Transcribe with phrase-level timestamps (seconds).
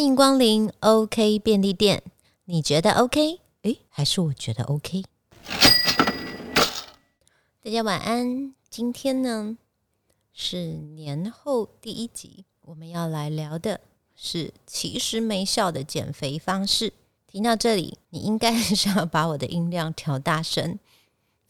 [0.00, 2.02] 欢迎光临 OK 便利店，
[2.46, 3.38] 你觉得 OK？
[3.64, 5.04] 诶，还是我觉得 OK？
[7.62, 8.54] 大家晚安。
[8.70, 9.58] 今天呢
[10.32, 13.82] 是年后第一集，我们要来聊的
[14.16, 16.94] 是其实没效的减肥方式。
[17.26, 20.78] 听到这里，你应该是要把我的音量调大声，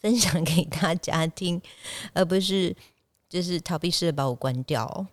[0.01, 1.62] 分享给大家听，
[2.14, 2.75] 而不是
[3.29, 5.07] 就是逃避式的把我关掉。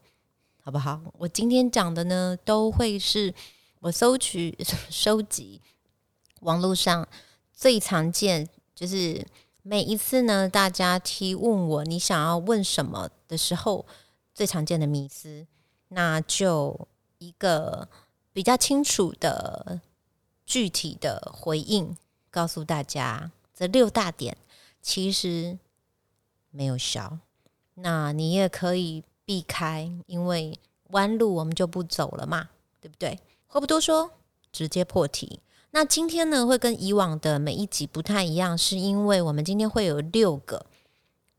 [0.67, 0.99] 好不好？
[1.13, 3.33] 我今天讲的呢，都会是
[3.79, 4.53] 我搜取、
[4.91, 5.61] 收集
[6.41, 7.07] 网络上
[7.53, 9.25] 最常见，就是
[9.61, 13.85] 每一次呢，大家提问我你想要问什么的时候，
[14.33, 15.47] 最常见的迷思，
[15.87, 16.85] 那就
[17.19, 17.87] 一个
[18.33, 19.79] 比较清楚的、
[20.45, 21.95] 具体的回应，
[22.29, 24.35] 告诉大家这六大点
[24.81, 25.57] 其实
[26.51, 27.19] 没有效。
[27.75, 29.05] 那你也可以。
[29.27, 30.57] 避开，因为
[30.91, 32.47] 弯路我们就不走了嘛，
[32.79, 33.19] 对不对？
[33.45, 34.09] 话不多说，
[34.53, 35.41] 直接破题。
[35.71, 40.65] 那今天呢，会跟以往的每一集不太一样，是因为我们今天会有六个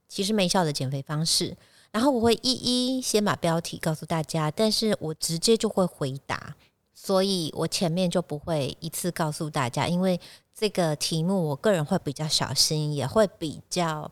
[0.06, 1.56] 其实没效的减肥方式，
[1.90, 6.54] 然后我会一一先把标题告诉大家，但是我直接就会回答，
[6.92, 10.20] 所以我前面就不会一次告诉大家，因为
[10.54, 14.10] 这个题目我个人会比较小心，也会比较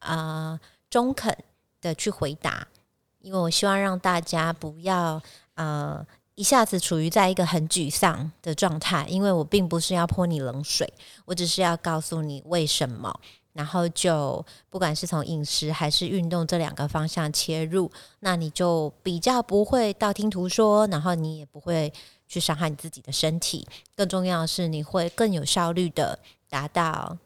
[0.00, 0.58] 啊
[0.90, 1.38] 中肯
[1.80, 2.66] 的去回答。
[3.22, 5.22] 因为我希望让大家不要
[5.54, 10.92] 呃一下子处于在一个很沮丧的状态，因为我并不是要泼你冷水，
[11.24, 13.14] 我只是要告诉你为什么，
[13.52, 21.92] 然后就不管是从饮食还是运动这两个方向切入，那你就比较不会道听途说，然后你也不会
[22.26, 27.18] 去伤害你自己的身体，更重要的是你会更有效率的达到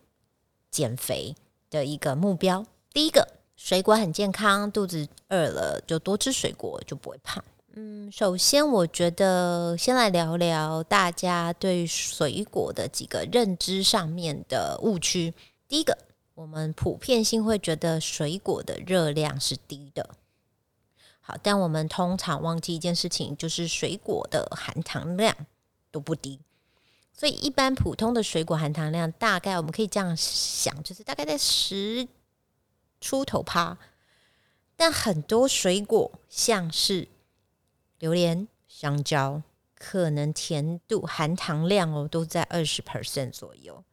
[0.71, 1.35] 减肥
[1.71, 2.67] 的一个目标。
[2.93, 3.36] 第一个。
[3.57, 7.43] 水果很健康，肚子饿了就多吃水果，就不会胖。
[7.75, 15.35] 嗯，首先我觉得先来聊聊大家对水果的几个认知上面的误区。
[15.69, 15.97] 第一个，
[16.35, 20.09] 我们普遍性会觉得水果的热量是低的。
[21.21, 25.35] 好，但我们通常忘记一件事情，就是水果的含糖量
[25.91, 26.39] 都不低。
[27.13, 32.07] 所以一般普通的水果含糖量大概我们可以这样想，就是大概在十。
[33.07, 33.79] 出头趴，
[34.75, 37.07] 但很多水果，像是
[38.01, 39.43] 榴莲、香蕉，
[39.77, 43.85] 可能甜度、含糖量哦，都在二十 percent 左右。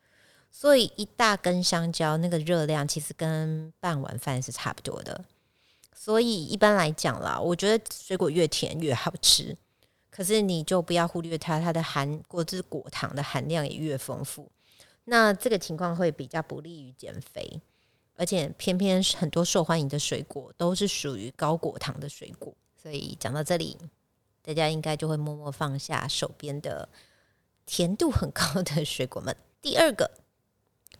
[0.50, 5.24] 所以一大根香蕉那个热量，其实跟半碗饭是差不多的。
[5.96, 9.56] 所以一般来讲啦，我觉得水果越甜越好吃。
[10.10, 14.52] 可是你就不要忽略它，它的含果汁果糖的含量也越丰富。
[15.06, 17.62] 那这个情况会比较不利于减肥。
[18.24, 23.78] 而且偏偏很多受欢迎的水果都是属于高果糖的水果，所以讲到这里，
[24.42, 26.88] 大家应该就会默默放下手边的
[27.66, 29.36] 甜度很高的水果们。
[29.62, 30.10] 第二个，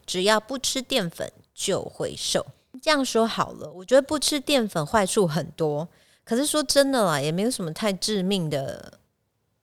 [0.06, 2.46] 只要不吃淀粉就会瘦，
[2.82, 3.72] 这样说好了。
[3.72, 5.88] 我觉得不吃淀粉坏处很多，
[6.26, 9.00] 可是说真的啦，也没有什么太致命的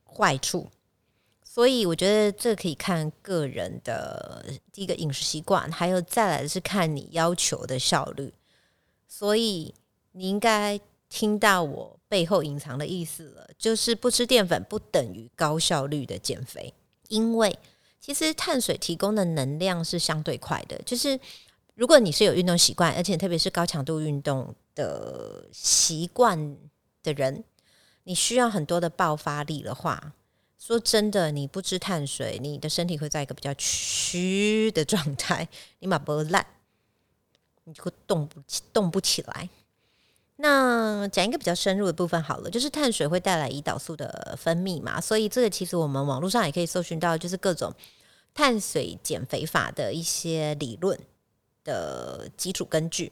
[0.07, 0.71] 坏处。
[1.61, 8.33] 所以我觉得这可以看个人的第一个饮食习惯，还有再来的是看你要求的效率。
[9.07, 9.75] 所以
[10.13, 16.73] 你应该听到我背后隐藏的意思了，就是不吃淀粉不等于高效率的减肥，
[17.09, 17.59] 因为
[18.01, 20.81] 其实碳水提供的能量是相对快的。
[20.87, 21.21] 就是
[21.75, 26.57] 如果你是有运动习惯，而且特别是高强度运动的习惯
[27.03, 27.45] 的人，
[28.05, 30.15] 你需要很多的爆发力的话。
[30.61, 35.49] 说真的，你不吃碳水，你的身体会在一个比较虚的状态，
[35.79, 36.47] 你马不烂，
[37.65, 39.49] 你就会动不起，动不起来。
[40.37, 47.75] 那讲一个比较深入的部分好了，就是碳水会带来胰岛素的分泌嘛，所以这个其实我们网络上也可以搜寻到，就是各种
[48.35, 50.99] 碳水减肥法的一些理论
[51.65, 53.11] 的基础根据。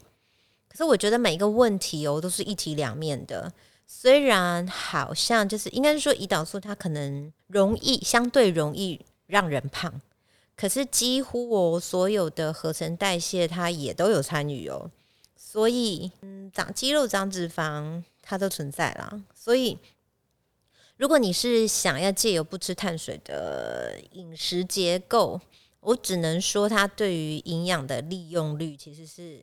[0.68, 3.50] 可是我觉得每一个问题哦，都是一体两面的。
[3.90, 9.90] 虽然好像就是应该是说胰岛素它可能容易相对容易让人胖，
[10.54, 14.90] 可是几乎我所有的合成代谢它也都有参与哦，
[15.34, 19.22] 所以嗯长肌肉长脂肪它都存在啦。
[19.34, 19.78] 所以
[20.98, 25.40] 如果你是想要借由不吃碳水的饮食结构，
[25.80, 29.40] 我只能说它对于营养的利用率其实是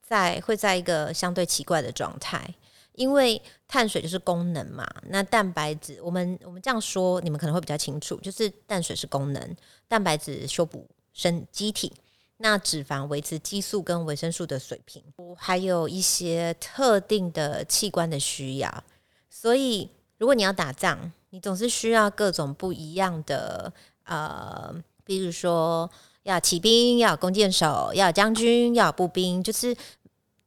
[0.00, 2.54] 在会在一个相对奇怪的状态。
[2.96, 3.42] 因为
[3.74, 9.56] 碳水就是功能嘛，那蛋白质，我们我们这样说，你们可能会比较清楚，就是碳水是功能，
[9.88, 11.92] 蛋白质修补生机体，
[12.36, 15.02] 那脂肪维持激素跟维生素的水平，
[15.36, 18.84] 还有一些特定的器官的需要，
[19.28, 23.72] 所以如果你要打仗，你总是需要各种不一样的
[24.04, 24.72] 呃，
[25.02, 25.90] 比如说
[26.22, 29.76] 要骑兵，要弓箭手，要将军，要步兵，就是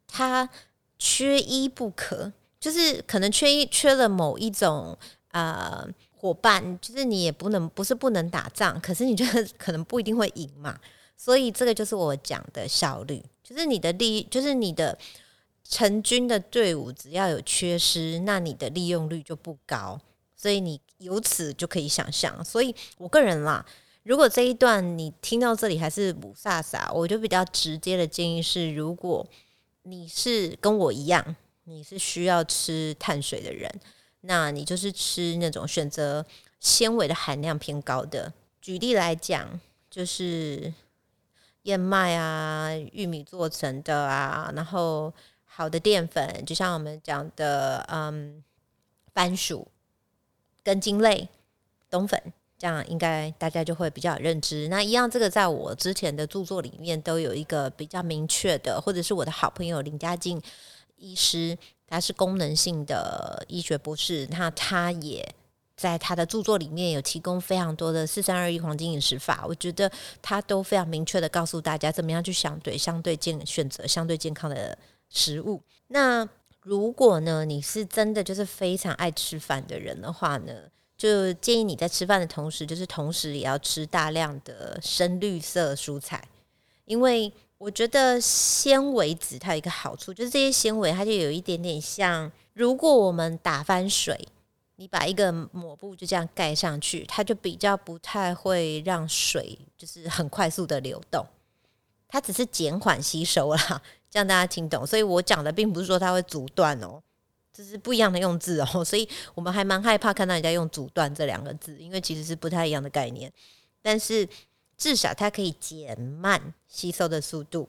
[0.08, 0.50] 它
[0.98, 4.98] 缺一不可，就是可能缺一缺了某一种
[5.32, 10.80] 呃伙伴，就是你也不能不是不能打仗，可是你觉得可能不一定会赢嘛，
[11.16, 14.98] 所以这个就是我讲的效率，就是你的利，就是你的。
[15.70, 20.00] 成军的队伍只要有缺失，那你的利用率就不高，
[20.34, 22.42] 所以你由此就可以想象。
[22.46, 23.66] 所以我个人啦，
[24.04, 29.28] 如果这一段你听到这里还是不飒飒，我就比较直接的建议是：如果
[29.84, 31.36] 你是跟我一样，
[31.68, 33.70] 你是需要吃碳水的人，
[34.22, 36.26] 那你就是吃那种选择
[36.60, 38.34] 纤维的含量偏高的。
[38.62, 39.60] 举例来讲，
[39.90, 40.74] 就是
[41.64, 45.14] 燕麦啊、玉米做成的啊，然后。
[45.60, 48.44] 好的淀粉，就像我们讲的，嗯，
[49.12, 49.68] 番薯、
[50.64, 51.28] 根茎类、
[51.90, 52.22] 冬粉，
[52.60, 54.68] 这样应该大家就会比较有认知。
[54.68, 60.40] 那一样，这个在我之前的著作里面都有一个比较明确的，或者是我的好朋友林家静
[60.98, 61.58] 医师，
[61.88, 65.28] 他是功能性的医学博士，那他也
[65.76, 69.92] 在他的著作里面有提供非常多的四三二一黄金饮食法，我觉得
[70.22, 74.78] 他都非常明确的告诉大家怎么样去相对相对健选择相对健康的。
[75.10, 75.62] 食物。
[75.88, 76.28] 那
[76.60, 80.54] 如果呢，你是真的就是非常爱吃饭的人的话呢，
[80.98, 86.28] 就建议你在吃饭的同时，就是同时也要吃大量的深绿色蔬菜，
[86.84, 94.28] 因为我觉得纤维纸它有一个好处，就是这些纤维它就有一点点像，如果我们打翻水，
[94.76, 101.26] 你把一个抹布就这样盖上去，它就比较不太会让水就是很快速的流动，
[102.08, 103.82] 它只是减缓吸收啦。
[104.14, 107.00] 让大家听懂，所以我讲的并不是说它会阻断哦，
[107.54, 113.32] 这是不一样的用字哦， 所以我们还蛮害怕看到人家用阻断这两个字，因为其实是不太一样的概念。
[113.82, 114.28] 但是
[114.78, 117.68] 至少它可以减慢吸收的速度。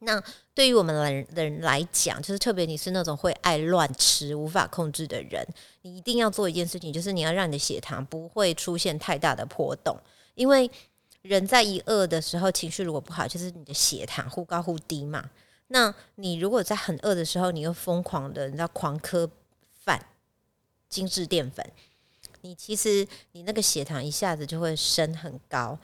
[0.00, 0.22] 那
[0.52, 5.46] 对于我们人人来讲，就是特别你是那种会爱乱吃、无法控制的人，
[5.82, 9.96] 你一定要做一件事情，就是你要让你的血糖不会出现太大的波动，
[10.34, 10.70] 因为
[11.22, 15.30] 人在一饿的时候，情绪如果不好，就是你的血糖忽高忽低嘛。
[15.68, 19.30] 那你如果在很饿的时候，你又疯狂的，你知道狂磕
[19.72, 20.04] 饭、
[20.90, 21.66] 精致淀粉，
[22.42, 25.78] 你其实你那个血糖一下子就会升很高，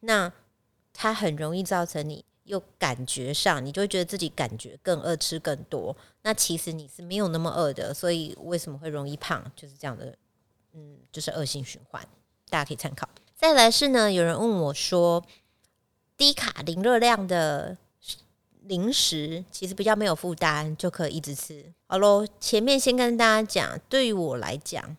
[0.00, 0.32] 那
[0.92, 5.96] 它很容易造成你又感觉上，你就会觉得自己感觉更饿，吃更多。
[6.22, 10.16] 那其实你是没有那么饿的，所以为什么会容易胖，就是这样的，
[10.72, 12.06] 嗯，就是恶性循环，
[12.48, 13.08] 大家可以参考。
[13.34, 15.24] 再来是呢，有人问我说，
[16.16, 17.76] 低卡零热量的。
[18.68, 21.72] 零食其实比较没有负担，就可以一直吃。
[21.86, 24.96] 好喽，前面先跟大家讲，对于我来讲，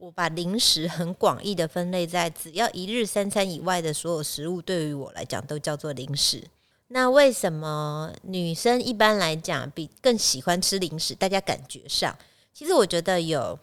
[0.00, 6.42] 我把零食很广义的分类在只要一日三餐以外的所有食物，对于我来讲都叫做零食。
[6.88, 11.14] 那为什么女生一般来讲比更喜欢吃零食？
[11.14, 12.16] 大家感觉上，
[12.50, 13.58] 其实我觉得有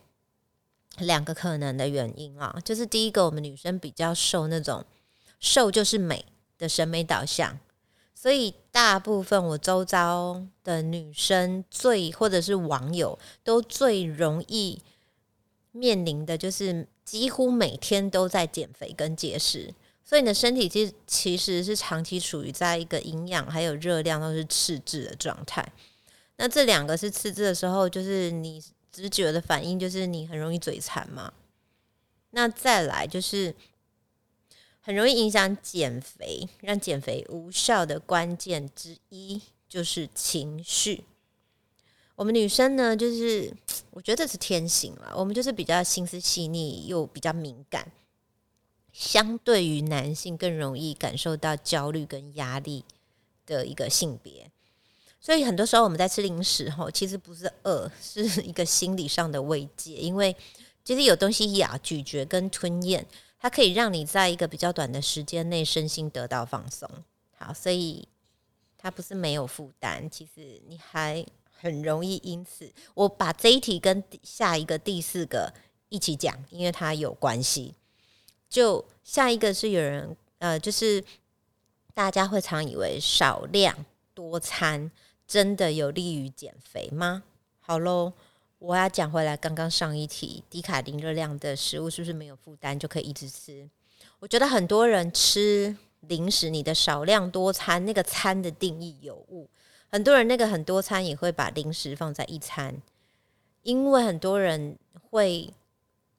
[1.00, 4.86] 两个可能的原因啊，就是第一个，我们女生比较受那种
[5.40, 6.24] 瘦就是美
[6.60, 7.60] 的审美导向。
[8.14, 14.82] 所以，大部分我周遭的女生最或者是网友都最容易
[15.78, 25.66] 面临的就是几乎每天都在减肥跟节食，所以你的身体其实其实是长期处于在一个营养还有热量都是赤字的状态。
[26.38, 31.32] 那这两个是赤字的时候，就是你直觉的反应就是你很容易嘴馋嘛。
[32.32, 33.56] 那再来就是。
[34.80, 41.04] 很容易影响减肥，让减肥无效的关键之一就是情绪。
[42.18, 43.54] 我们女生呢，就是
[43.92, 47.92] 我觉得是天性了，我们就是比较心思细腻又比较敏感，
[48.92, 52.84] 相对于男性更容易感受到焦虑跟压力
[53.46, 54.50] 的一个性别。
[55.22, 60.36] 所以很多时候我们在吃零食后，其实不是饿，是一个心理上的慰藉，因为
[60.84, 63.06] 其实有东西咬、咀嚼跟吞咽。
[63.40, 66.90] 它可以让你在一个比较短的时间内身心得到放松，
[67.38, 68.08] 好，所以
[68.80, 71.24] 它不是没有负担，其实你还
[71.60, 75.54] 很容易因此，我把这一题跟下一个第四个
[75.90, 77.74] 一起讲，因为它有关系。
[78.50, 81.04] 就下一个是有人呃，就是
[81.94, 84.90] 大家会常以为少量多餐
[85.28, 87.24] 真的有利于减肥吗？
[87.60, 88.14] 好喽。
[88.60, 93.70] 我要讲回来，刚刚上一题，低卡零热量的食物是不是没有负担就可以一直吃？
[94.18, 99.48] 我觉得很多人吃零食，你的少量多餐那个餐的定义有误。
[99.90, 102.82] 很多人那个很多餐也会把零食放在一餐，
[103.64, 104.78] 因为很多人
[105.10, 105.54] 会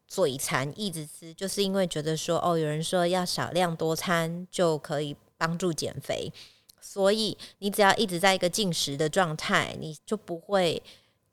[0.06, 6.32] 嘴馋一直吃，就是因为觉得说哦，有人说要少量多餐就可以帮助减肥，
[6.80, 10.82] 所以你只要一直在一个进食的状态，你就不会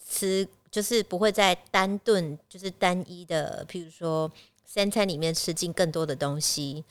[0.05, 4.29] 吃，就是不会在单顿就是单一的，譬如说
[4.65, 6.83] 三餐里面吃进更多的东西。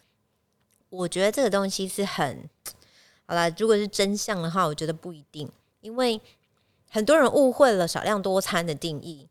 [0.88, 2.48] 我觉得这个东西是很
[3.26, 5.50] 好啦，如果是真相的话，我觉得不一定，
[5.80, 6.20] 因为
[6.90, 9.28] 很多人误会了少量多餐的定义。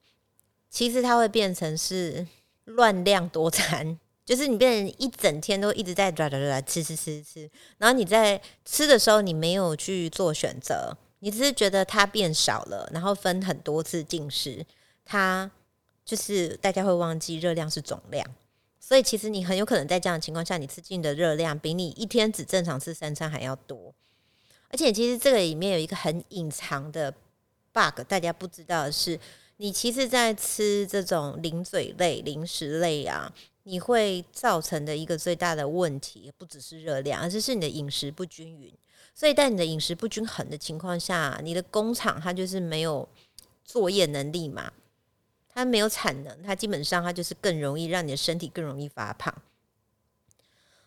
[0.69, 2.25] 其实它会变成是
[2.65, 7.47] 乱量多餐，就是你变成一整天都一直在抓抓抓吃吃吃吃，
[7.77, 14.65] 然后你在吃的时候你没有去做选择，你只是觉得它变少了，然后分很多次进食，
[15.05, 15.51] 它
[16.03, 18.27] 就是大家会忘记热量是总量，
[18.85, 23.95] 所以其实你很有可能在这样的情况下，你吃进的热量比你一天只正常吃三餐还要多，
[24.67, 27.09] 而且其实这个里面有一个很隐藏的
[27.71, 29.17] bug，大家不知道的是。
[29.57, 33.31] 你其实，在吃这种零嘴类、零食类啊，
[33.63, 38.73] 你会造成的一个最大的问题，不只是热量，而是是你的饮食不均匀。
[39.13, 43.07] 所以在你的饮食不均衡的情况下，你的工厂它就是没有
[43.63, 44.73] 作业能力嘛，
[45.53, 49.33] 它没有产能，它基本上它就是更容易让你的身体更容易发胖。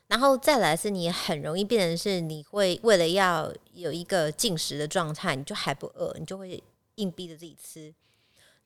[0.08, 6.62] 然后再来是你很容易变成是，你会为了要有一个进食的状态，你就还不饿，你就会
[6.94, 7.92] 硬逼着自己吃。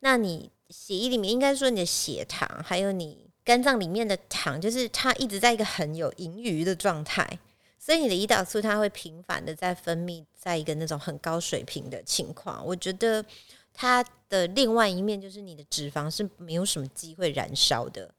[0.01, 7.39] 那你血液里面应该说你的血糖，还有你肝脏里面的糖，就是它一直在一个很有盈余的状态，
[7.79, 12.63] 所以你的胰岛素它会频繁的在分泌，在一个那种很高水平的情况。
[12.63, 13.25] 我觉得
[13.73, 18.13] 它的另外一面就是你的脂肪是没有什么机会燃烧的，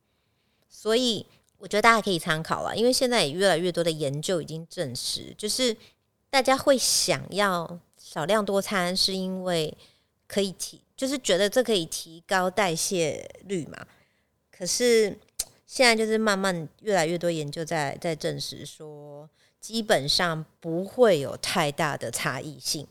[0.69, 1.27] 所以
[1.59, 5.77] 我觉得大家可以参考了，因为现在也越来越多的研究已经证实，就是
[6.31, 9.77] 大家会想要少量多餐，是因为
[10.27, 10.81] 可以提。
[10.95, 13.85] 就是觉得这可以提高代谢率嘛？
[14.53, 15.19] 可是
[15.67, 19.29] 现在就是慢慢越来越多研究在在证实说，
[19.59, 22.87] 基本上不会有太大的差异性。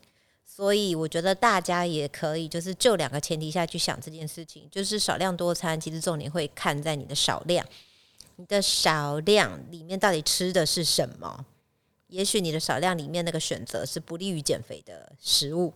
[0.54, 7.66] 所以我觉得大家也可以就是就两个前提下去想这件事情，就是少量多餐，其实重点会看在你的少量，
[8.36, 11.46] 你的少量里面到底吃的是什么？
[12.08, 15.74] 也许你的少量里面那个选择是不利于减肥的食物。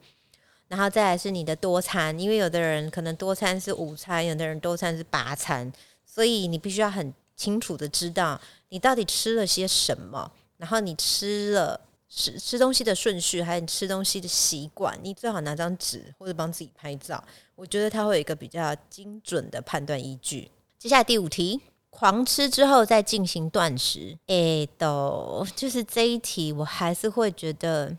[0.68, 5.72] 然后再来是你的多餐，因为有的人可能多餐是午餐，有的人多餐是八餐，
[6.06, 11.80] 所以你必须要很清楚的知道你到底吃了些什么，然后你吃了
[12.16, 17.22] 吃吃东西的顺序，还有你吃东西的习惯，你最好拿张纸或者帮自己拍照，
[17.56, 20.50] 我觉得它会有一个比较精准的判断依据。
[20.80, 27.96] 接下来第五题，狂吃之后再进行断食，诶，都就是这一题，我还是会觉得，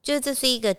[0.00, 0.74] 就是这是一个。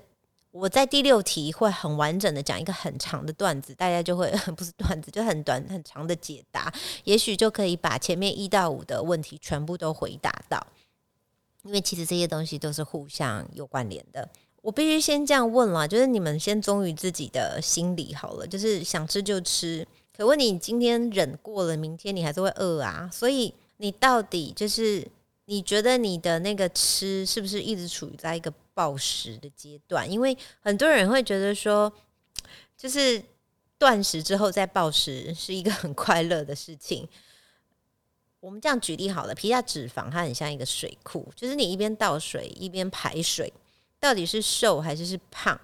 [0.53, 6.69] 我在第六题会很完整的讲一个很长的段子，大家就会 不是段子，就很短很长的解答，
[7.05, 10.67] 也许就可以把前面一到五的问题全部都回答到。
[11.63, 14.27] 因为其实这些东西都是互相有关联的。
[14.61, 19.87] 我必须先这样问了，就是你们先忠于自己的心理好了，就是想吃就吃。
[20.15, 25.07] 可问你今天忍过了，明天你还是会饿啊，所以你到底就是
[25.45, 28.53] 你觉得你的那个吃是不是一直处于在一个？
[28.73, 31.91] 暴食的阶段，因为很多人会觉得说，
[32.77, 33.21] 就是
[33.77, 37.07] 断食之后再暴食是一个很快乐的事情。
[38.41, 43.53] 我们这样举例好了，皮下脂肪它很像一个水库，就是你一边倒水一边排水，
[43.99, 45.57] 到底是瘦还是是胖，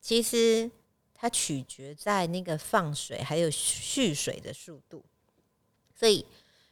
[0.00, 0.68] 其实
[1.14, 5.04] 它取决在那个放水还有蓄水的速度。
[5.94, 6.24] 所以，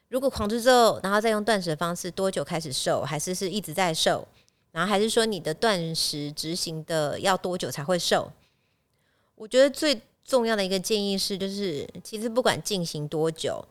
[0.08, 4.26] 如果狂吃之后，然后再用断食的方式，多久开始瘦，还是是一直在瘦？
[4.70, 8.32] 然后还是说你的断食执行的要多久才会瘦？
[9.34, 13.62] 我觉得最重要的一个建议是，就是其实不管进行多久，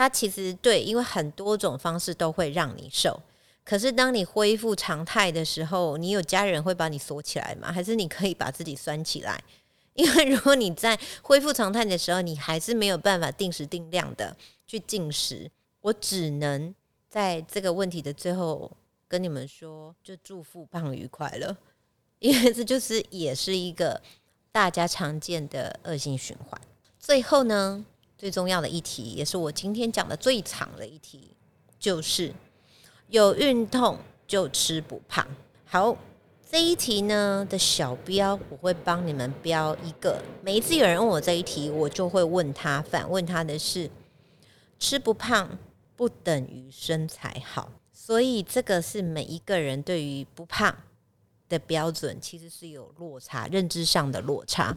[0.00, 3.20] 它其实对，因为很多种方式都会让你瘦。
[3.62, 7.70] 可是当你恢复常态的时候，你有家人会把你锁起来吗？
[7.70, 9.38] 还是你可以把自己拴起来？
[9.92, 14.34] 因为如果你在恢复常态的时候，你还是没有办法定时定量的
[14.66, 15.50] 去进食，
[15.82, 16.74] 我只能
[17.10, 18.72] 在这个问题的最后。
[19.06, 21.58] 跟你们说，就祝福胖愉快了，
[22.20, 24.00] 因为这就是也是一个
[24.50, 26.58] 大家常见的恶性循环。
[26.96, 27.84] 最后呢，
[28.20, 31.34] 最重要的一题，也是我今天讲的最长的一题，
[31.78, 32.30] 就是
[33.08, 33.96] 有运动
[34.26, 35.26] 就吃不胖。
[35.64, 35.96] 好，
[36.46, 40.22] 这一题呢的小标我会帮你们标一个。
[40.42, 43.88] 每一次有人问我这一题，我就会问他，反问他的是：
[44.78, 45.58] 吃不胖
[45.96, 47.72] 不等于身材好。
[47.90, 50.76] 所以这个是每一个人对于不胖
[51.48, 54.76] 的标准，其实是有落差，认知上的落差。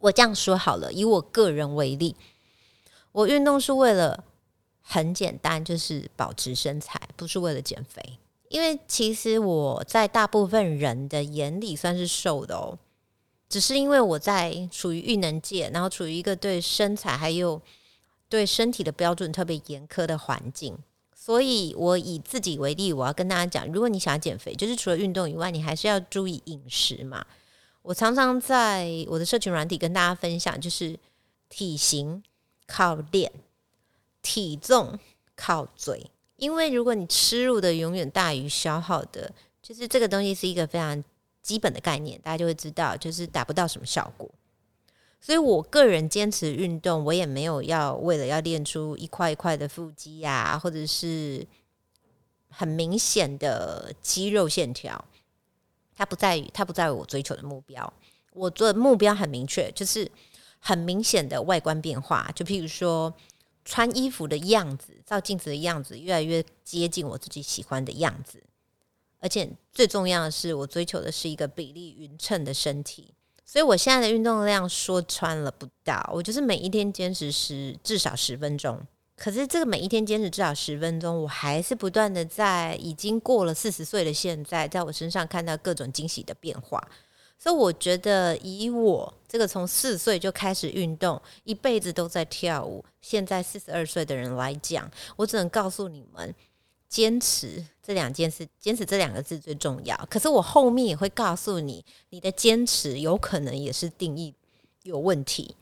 [0.00, 2.16] 我这样说好了，以我个人为例，
[3.12, 4.24] 我运动是为了
[4.80, 8.18] 很简单，就是保持身材，不是为了减肥。
[8.48, 12.76] 因为其实我在大部分人的眼里算是瘦的哦，
[13.48, 17.60] 只是因为我在处于育能界，然后处于一个对身材还有
[18.28, 20.76] 对身体的标准特别严苛的环境，
[21.14, 27.24] 所以我以自己为例，我要跟大家讲，如果你想要减肥，就是除了运动以外，你还是要注意饮食嘛。
[27.82, 30.98] 我常常在我的社群软体跟大家分享，就是
[31.48, 32.20] 体型
[32.70, 33.32] 靠练，
[34.22, 34.96] 体重
[35.34, 36.08] 靠嘴。
[36.36, 41.02] 因为如果你吃入的永远大于消耗的，就是这个东西是一个非常
[41.42, 44.30] 基本的概念，大家就会知道，就是达不到什么效果。
[45.20, 51.46] 所以我个人坚持运动，我也没有要为了要练出一块一块的腹肌呀，或者是
[52.48, 55.04] 很明显的肌肉线条，
[55.94, 57.92] 它不在于它不在于我追求的目标。
[58.32, 60.10] 我做的目标很明确，就是
[60.60, 63.12] 很明显的外观变化，就譬如说。
[63.62, 68.42] 穿衣服的样子，照镜子的样子，越来越接近我自己喜欢的样子。
[69.20, 73.12] 而且最重要的是，我追求的是一个比例匀称的身体。
[73.44, 78.80] 所以我现在的运动量说穿了不大，我就是每一天坚持十至少十分钟。
[79.14, 86.82] 可是这个每一天坚持至少十分钟，我还是不断的在已经过了四十岁的现在，在我身上看到各种惊喜的变化。
[87.42, 96.34] 所以我觉得，以我这个从四岁就开始运动，一辈子都在跳舞，现在四十二岁的人来讲，我只能告诉你们，
[96.86, 99.96] 坚持这两件事，坚持这两个字最重要。
[100.10, 104.34] 可是我后面也会告诉你，你的坚持有可能也是定义
[104.82, 105.56] 有问题，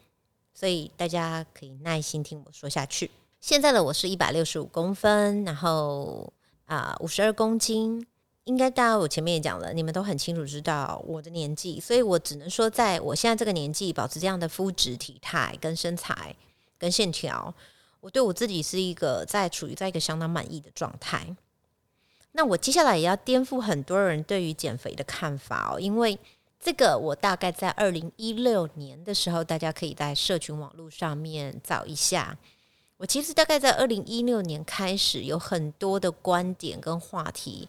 [0.52, 3.08] 所以大家可以耐心听我说下去。
[3.40, 6.32] 现在的我是一百六十五公分，然后
[6.66, 8.04] 啊五十二公斤。
[8.48, 16.34] 应该大家我前面也讲了，你们都很清楚知道我的年纪，所以我只能说，在我现在这个年纪，保持这样的肤质、体态跟身材
[16.78, 17.54] 跟线条，
[18.00, 21.36] 我对我自己是一个在处于在一个相当满意的状态。
[22.32, 26.18] 那我接下来也要颠覆很多人对于减肥的看法哦，因为
[26.58, 32.38] 这个我大概在二零一六年的时候，大家可以在社群网络上面找一下。
[32.96, 37.68] 我其实大概在二零一六年开始有很多的观点跟话题。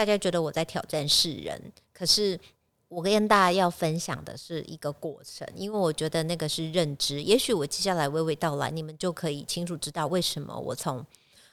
[0.00, 1.60] 大家觉得我在挑战世人，
[1.92, 2.40] 可是
[2.88, 7.22] 我跟大家要分享的是一个过程，因为我觉得那个是认知。
[7.22, 11.04] 也许我接下来娓娓道来，你们就可以清楚知道为什么我从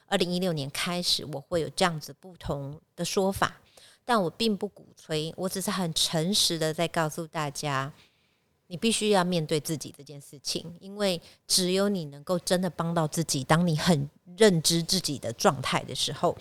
[0.06, 3.60] 二零一六年开始我会有这样子不同的说法。
[4.06, 7.92] 但我并不鼓吹，我只是很诚实的在告诉大家，
[8.68, 13.44] 你必须要面对自己这件事情，因为只有你能够真的帮到自己。
[13.44, 14.08] 当你很
[14.38, 16.34] 认知自己的状态的时候。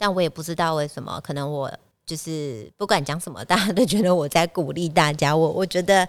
[0.00, 1.70] 但我也不知道为什么，可能我
[2.06, 5.36] 就是不管讲什么，大家都觉得我在鼓励大家。
[5.36, 6.08] 我我觉得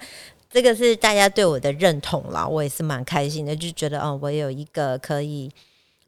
[0.49, 5.51] 这个是大家对我的认同啦，我也是蛮开心的，就觉得哦，我有一个可以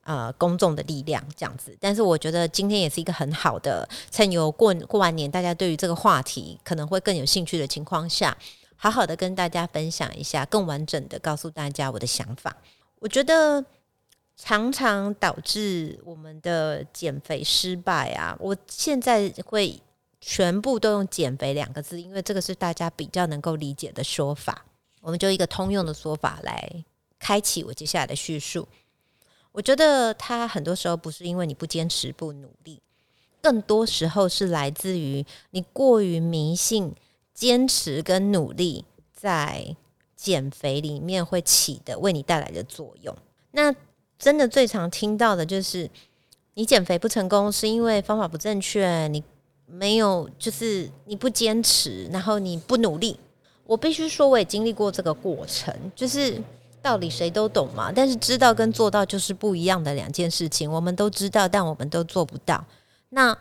[0.06, 1.76] 呃公众的力量这样子。
[1.78, 8.38] 但是我觉得今天也是一个很好的，趁有过过完年，大家对于这个话题可能会更有兴趣的情况下，
[8.78, 12.56] 好好的跟大家分享一下，更完整的告诉大家我的想法。
[13.00, 13.65] 我觉得。
[14.36, 18.36] 常常导致我们的减肥失败啊！
[18.39, 19.80] 我现在会
[20.19, 24.65] 全部都用“减肥”两个字，因为这个是大家比较能够理解的说法。
[25.02, 26.84] 我们就一个通用的说法来
[27.19, 28.67] 开启我接下来的叙述。
[29.52, 32.82] 我觉得它很多时候不是因为你不坚持、不努力，
[33.41, 36.93] 更多时候是来自于你过于迷信
[37.34, 39.76] 坚持跟努力在
[40.15, 43.15] 减肥里面会起的为你带来的作用。
[43.52, 43.76] 那
[44.24, 45.90] 真的最常听到的就是
[46.54, 49.22] 你减肥不成功，是因为方法不正确，你
[49.66, 53.20] 没有就是你不坚持，然后你不努力。
[53.66, 56.42] 我必须说，我也经历过这个过程，就是
[56.82, 60.72] 道理谁都懂嘛，但是知道跟做到就是不一样的两件事情。
[60.72, 62.64] 我们都知道，但我们都做不到。
[63.10, 63.38] 那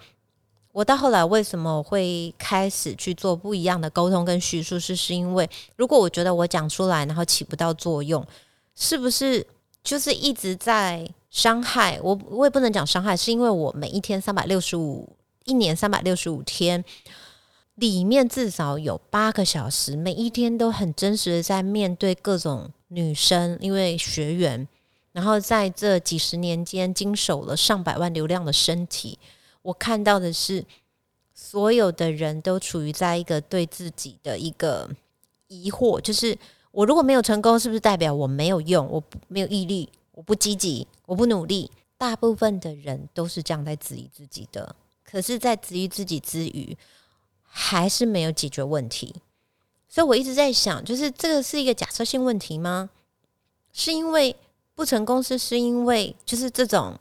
[0.72, 4.80] 我到后来为什么会开始去做不一样的沟通跟叙述？
[4.80, 8.26] 是是因为如果我觉得我讲出来，然后起不到作用，
[8.74, 9.46] 是不是？
[9.82, 16.84] 就是一直在伤害我，我也不能讲伤害，是因为我每一天三百六十五，一年三百六十五天
[17.74, 24.68] 里面至少有八个小时，每一天都很真实的在面对各种女生，因为学员，
[25.10, 29.18] 然后在这几十年间经手了上百万流量的身体，
[29.62, 30.64] 我看到的是
[31.34, 34.88] 所有的人都处于在一个对自己的一个
[35.48, 36.38] 疑惑，就是。
[36.72, 38.88] 我如果没有成功，是不是代表我没有用？
[38.90, 41.70] 我没有毅力，我不积极，我不努力。
[41.96, 44.74] 大部分的人都是这样在质疑自己的。
[45.04, 46.76] 可是，在质疑自己之余，
[47.42, 49.14] 还是没有解决问题。
[49.88, 52.90] 所以我一直在想，就是这个是一个假设性问题吗？
[53.72, 54.34] 是因为
[54.74, 56.98] 不成功，是是因为就是这种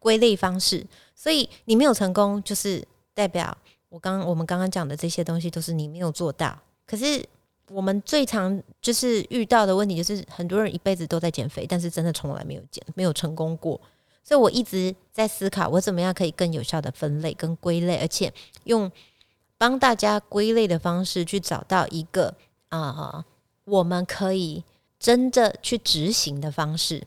[0.00, 3.56] 归类方式，所以你没有成功，就是代表
[3.88, 6.58] 我刚我们刚刚讲的这些东西都是你没有做到。
[6.84, 7.24] 可是
[7.70, 13.80] 我们最常就是遇到的问题，就是很多人一辈子都在减肥，但是真的从来没有减，没有成功过。
[14.22, 18.32] 所以我一直在思考，我怎么样可以更有效的分类跟归类，而且
[18.64, 18.90] 用
[19.58, 22.34] 帮大家归类的方式去找到一个
[22.68, 23.24] 啊，
[23.64, 24.62] 我们可以
[24.98, 27.04] 真的去执行的方式。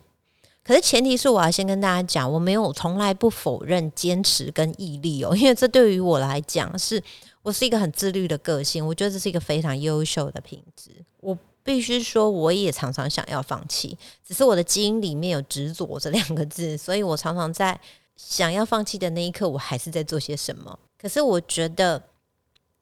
[0.63, 7.01] 可是前提是我要先跟大家讲，我没有从来不否认坚持跟毅力哦，因为这对于我来讲是。
[7.49, 10.91] 我是一个很自律的个性，我觉得这是一个非常优秀的品质。
[11.19, 17.79] 我必须说，我也常常想要放弃，只是我的基因里面有执着这两个字，所以我常常在
[18.15, 20.77] 想要放弃的那一刻，我还是在做些什么。
[20.95, 22.03] 可是我觉得，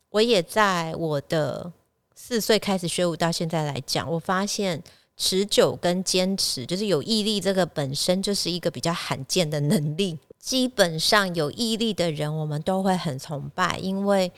[0.10, 1.72] 我也在我的
[2.14, 4.84] 四岁开始学舞到现在来讲，我发现
[5.16, 10.20] 持久跟坚持，就是有毅力，这个本身就是一个比较罕见的能力。
[10.38, 14.32] 基本上有毅力的人，我们都会很崇拜，因为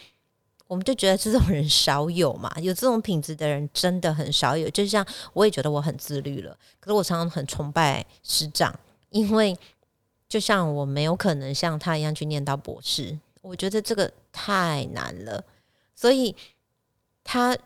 [0.69, 2.53] 我们就觉得这种人少有嘛。
[2.62, 4.69] 有这种品质的人真的很少有。
[4.69, 5.03] 就像
[5.34, 8.77] 我也觉得我很自律了，可是我常常很崇拜师长，
[9.10, 9.58] 因为
[10.27, 15.43] 就像我没有可能像他一样去念到博士，我觉得这个太难了。
[15.95, 16.36] 所以
[17.23, 17.58] 他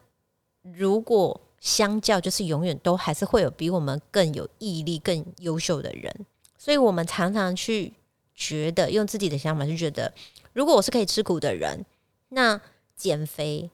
[0.61, 6.25] 如果相较，就是永远都还是会有比我们更有毅力、更优秀的人。
[6.57, 7.93] 所以我们常常去。
[8.35, 10.11] 觉得用自己的想法就觉得，
[10.53, 11.85] 如果我是可以吃苦的人，
[12.29, 12.59] 那
[12.95, 13.69] 减肥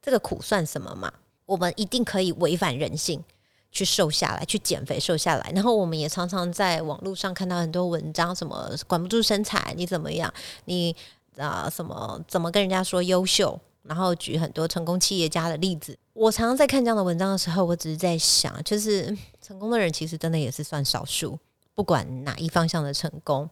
[0.00, 1.12] 这个苦算什么嘛？
[1.46, 3.22] 我们一定可以违反人性
[3.70, 5.50] 去瘦下来，去减肥瘦下来。
[5.54, 10.32] 然后我们也常常在网络上看到很多文章，什么管不住身材，你怎么样？
[10.64, 10.94] 你
[11.36, 13.58] 啊，什么怎么跟人家说优秀？
[13.82, 15.96] 然后举很多成功企业家的例子。
[16.12, 21.38] 我常常在看这样的文章的时候，我只是在想，就是 成功的人其实真的也是算少数，
[21.72, 23.48] 不管哪一方向的成功。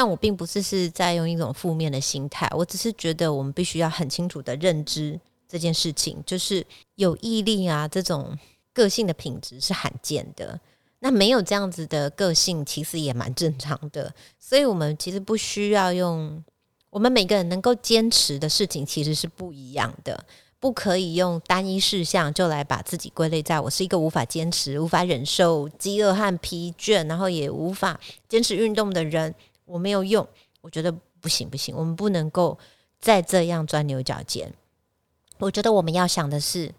[0.00, 8.38] 但我并不是是在用一种负面的心态，我只是觉得我们必须要很清楚的认知这件事情，就是有毅力啊这种
[8.72, 10.60] 个性的品质是罕见的。
[11.00, 14.14] 那没有这样子的个性，其实也蛮正常的。
[14.38, 16.44] 所以，我们其实不需要用
[16.90, 20.24] 我们每个人能够坚持的事情，其实是不一样的。
[20.60, 29.34] 不可以用单一事项就来把自己归类在我是一个无法坚持、无法忍受饥饿和疲倦，然后也无法坚持运动的人。
[29.68, 30.26] 我没有用，
[30.60, 32.58] 我觉得不行不行，我们不能够
[32.98, 34.52] 再这样钻牛角尖。
[35.38, 36.74] 我觉得我们要想的是，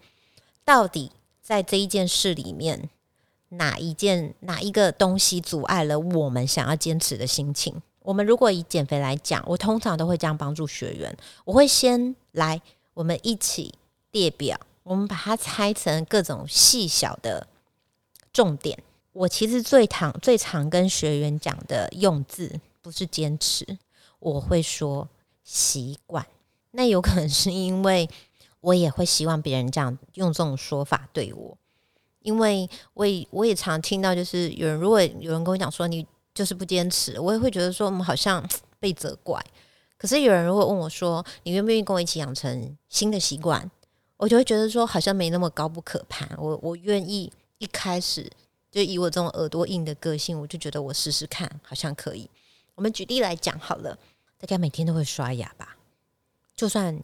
[0.65, 2.89] 到底在这一件事里面，
[3.49, 7.81] 哪一件哪一个东西阻碍了我们想要坚持的心情？
[8.01, 12.61] 我们如果以减肥来讲，我通常都会这样帮助学员，我会先来，
[12.93, 13.73] 我们一起
[14.11, 17.47] 列表，我们把它拆成各种细小的
[18.33, 18.81] 重点。
[19.11, 22.59] 我其实最常最常跟学员讲的用字。
[22.81, 23.65] 不是坚持，
[24.19, 25.07] 我会说
[25.43, 26.25] 习惯。
[26.71, 28.09] 那有可能是因为
[28.61, 31.57] 我也会希望别人这样用这种说法对我，
[32.21, 38.47] 因为我也我也常听到，就是有人如果有人跟我讲说你就是不坚持，我也会觉得说我们好像
[38.79, 39.43] 被责怪。
[39.97, 43.69] 可是有人如果问我说你愿不愿意跟我一起养成新的习惯，
[44.17, 46.29] 我就会觉得说好像没那么高不可攀。
[46.37, 48.29] 我我愿意一开始
[48.71, 52.29] 就以我这种耳朵硬的个性，我就觉得我试试看，好像可以。
[52.79, 53.99] 我们举例来讲好了，
[54.37, 55.75] 大家每天都会刷牙吧？
[56.55, 56.97] 就算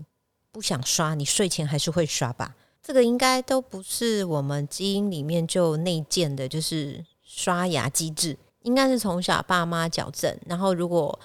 [0.53, 2.55] 不想刷，你睡前还是会刷吧？
[2.81, 10.33] 这个应该都不是我们基因里面就内建的，就是刷牙机制，应该是从小爸妈矫正。
[10.45, 11.19] 然后如果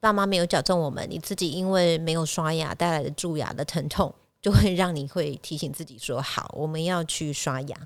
[0.00, 4.12] 爸妈没有矫正我们，你自己因为没有刷牙带来的蛀牙的疼痛，
[4.42, 7.78] 就会 让你会提醒自己说：“好，我们要去刷牙。”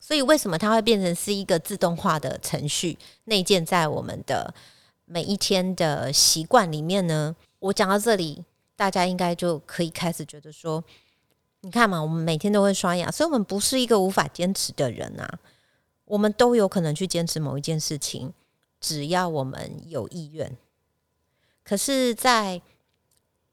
[0.00, 4.52] 所以为什么它会变成是一个自动化的程序内建在我们的？
[5.14, 10.82] 每一天的习惯里面呢，我讲到这里，大家应该就可以开始觉得说，
[11.60, 15.38] 你看嘛，我们每天都会刷牙，所以我们不是一个无法坚持的人啊，
[16.06, 18.32] 我们都有可能去坚持某一件事情，
[18.80, 20.56] 只要我们有意愿。
[21.62, 22.60] 可是，在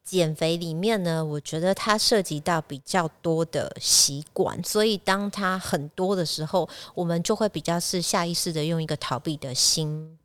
[0.04, 10.18] 减肥里面呢，我觉得它涉及到比较多的习惯，所以当它很多的时候，我们就会比较是下意识的用一个逃避的心。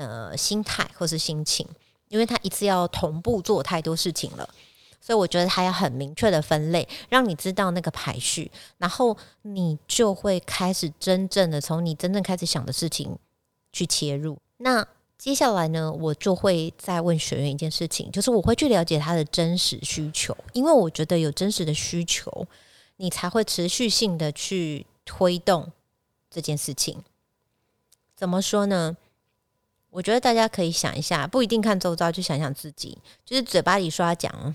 [0.00, 1.66] 呃，心态或是心情，
[2.08, 4.48] 因为他一次要同步做太多事情了，
[4.98, 13.18] 所以我觉得他要很明确的分类，让你知道那个排序，然后你就会开始真正的从你真正开始想的事情
[13.74, 14.38] 去切入。
[14.56, 14.86] 那
[15.18, 22.46] 接下来呢，我就会再问学员一件事情，就是我会去了解他的真实需求，因为我觉得有真实的需求，
[22.96, 25.70] 你才会持续性的去推动
[26.30, 27.04] 这件事情。
[28.16, 28.96] 怎么说呢？
[29.90, 34.54] 我觉得大家可以想一下，不一定看周遭，就想想自己，就是嘴巴里说讲，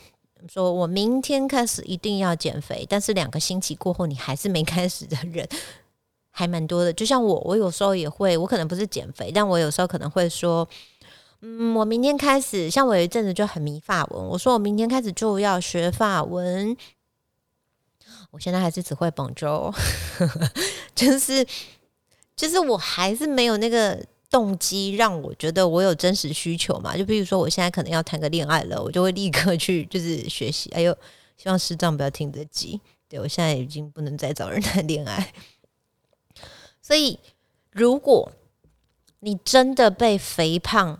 [0.49, 5.47] 说我明天开始一定要减肥，但是两个星期过后你还是没开始的人。
[6.37, 10.67] 还蛮多的，就像我，我有时候也会，我可能不是减肥，但我有时候可能会说，
[11.39, 16.75] 嗯，我明天开始，像我有一阵子就很迷法文，我说我明天开始就要学法文，
[18.31, 19.73] 我现在还是只会本周，
[20.93, 21.47] 就是
[22.35, 30.93] 就是我还是没有那个动机让我觉得我有真实需求嘛，就比如说我现在可能要谈个恋爱了，我就会立刻去就是学习，哎呦，
[31.37, 35.33] 希望师长不要听得急，对我现在已经不能再找人谈恋爱。
[36.81, 37.17] 所以，
[37.71, 38.29] 如果
[39.21, 40.99] 你真的被肥胖，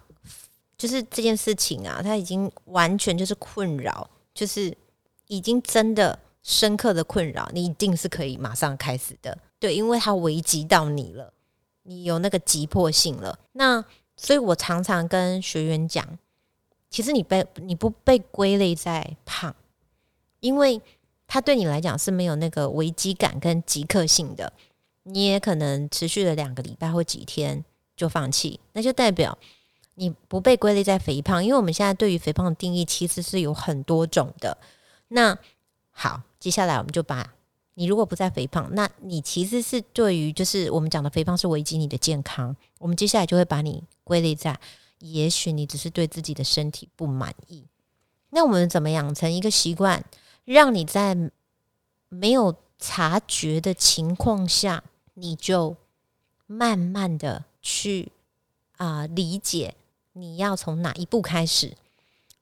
[0.78, 4.74] 就是这件事情啊，它已经完全就是困扰，就是
[5.28, 9.38] 已经真的深刻的困扰，你一定是可以马上开始的。
[9.60, 11.34] 对，因为它危及到你了，
[11.88, 13.40] 你有那个急迫性了。
[13.54, 13.84] 那
[14.16, 16.06] 所以我常常跟学员讲，
[16.90, 19.56] 其实你被你不被归类在胖，
[20.40, 20.82] 因为
[21.28, 24.52] 它对你来讲是没有那个危机感跟即刻性的。
[25.04, 27.64] 你也可能持续了两个礼拜或几天
[27.96, 29.38] 就放弃，那就代表
[29.94, 31.46] 你不被归类在肥胖。
[31.46, 34.58] 因为我们现在对于肥胖的定义其实是有很多种的。
[35.10, 35.38] 那
[35.92, 37.35] 好，接下来我们就把
[37.76, 42.56] 你如果不再肥胖，那你其实是对于就是我们讲的肥胖是危及你的健康。
[42.80, 44.60] 我们接下来就会把你归类在，
[45.00, 47.66] 也许你只是对自己的身体不满意。
[48.32, 50.04] 那我们怎么养成一个习惯，
[50.44, 51.16] 让你在
[52.10, 54.84] 没有察觉的情况下？
[55.18, 55.78] 你就
[56.46, 58.12] 慢慢的去
[58.76, 59.76] 啊理解
[60.12, 61.78] 你要从哪一步开始，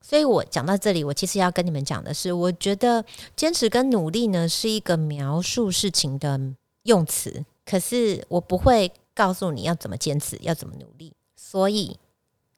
[0.05, 3.03] 所以我讲到这里，我其实要跟你们讲的是，我觉得
[3.37, 6.37] 坚持跟努力呢是一个描述事情的
[6.83, 11.13] 用词，可是我不会告诉你要怎么坚持，要怎么努力。
[11.37, 11.97] 所以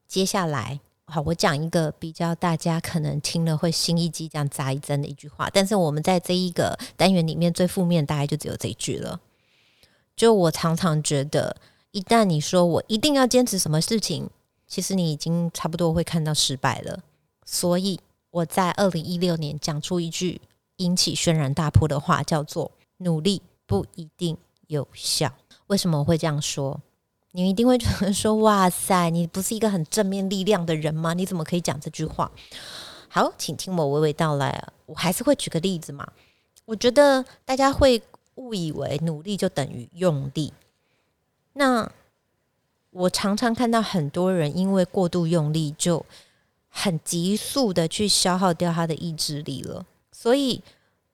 [0.08, 9.20] 接下来，好，我讲一个比较大家可能听了会心一激、这样扎一针的一句话，但是我们在这一个单元里面最负面，大概就只有这一句了。
[10.16, 11.56] 就我常常觉得，
[11.92, 14.28] 一旦你说我一定要坚持什么事情，
[14.66, 17.04] 其实你已经差不多会看到失败了。
[17.46, 17.98] 所以
[18.30, 20.38] 我在二零一六年讲出一句
[20.76, 25.32] 引起轩然大波的话，叫做“努力不一定有效”。
[25.68, 26.78] 为什么我会这样说？
[27.30, 31.14] 你一定会觉得说：“哇塞，你不是一个很正面力量的人吗？
[31.14, 32.30] 你怎么可以讲这句话？”
[33.08, 34.68] 好，请听我娓娓道来！
[34.84, 36.06] 我还是会举个例子嘛。
[36.66, 38.02] 我觉得大家会。
[38.36, 40.52] 误以为努力就等于用力，
[41.54, 41.90] 那
[42.90, 46.04] 我常常看到很多人因为过度用力，就
[46.78, 49.86] 很急速的去消耗掉他的意志力了。
[50.12, 50.62] 所以，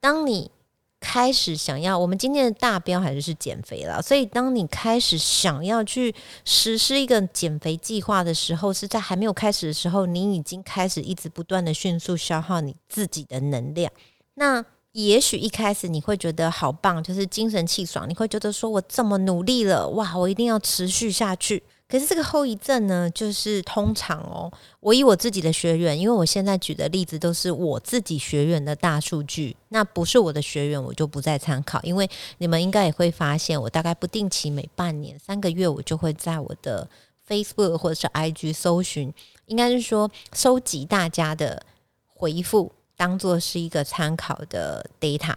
[0.01, 0.51] 当你
[0.98, 4.03] 开始想要，我们今天的大标还是是减肥了。
[4.03, 6.12] 所以，当你开始想要去
[6.44, 13.90] 实施一个减肥计划的时候，是在还没有开始的时候，你已经开始一直不断的迅速消耗你自己的能量。
[14.35, 21.62] 那也许一开始你会觉得好棒，就是精神气爽，你会觉得说我这么努力了，哇，我一定要持续下去。
[21.93, 24.51] 可是这个后遗症呢，就是通常哦，
[24.81, 31.79] 我以我自己的学员，因为我现在举的例子都是我自己学员的大数据，那不是我的学员，我就不再参考。
[31.83, 36.89] 因为你们应该也会发现，我大概不定期每半年、三个月，我就会在我的
[37.29, 39.13] Facebook 或者是 IG 搜寻，
[39.45, 41.63] 应该是说收集大家的
[42.07, 42.73] 回复。
[42.97, 45.37] 当做是一个参考的 data，